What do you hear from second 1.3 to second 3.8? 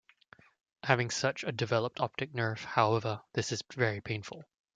a developed optic nerve, however, this is